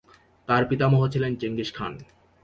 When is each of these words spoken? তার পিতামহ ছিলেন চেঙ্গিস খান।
তার 0.47 0.63
পিতামহ 0.69 1.01
ছিলেন 1.07 1.31
চেঙ্গিস 1.35 1.69
খান। 1.73 1.93